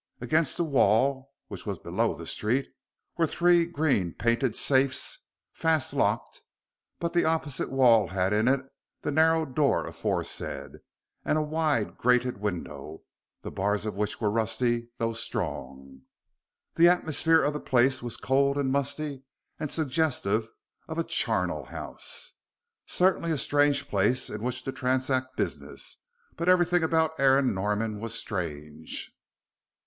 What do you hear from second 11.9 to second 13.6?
grated window, the